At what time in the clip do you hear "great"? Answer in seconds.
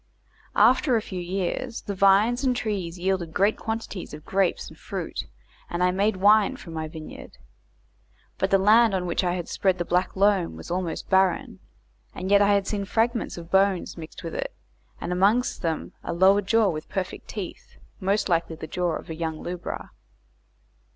3.35-3.55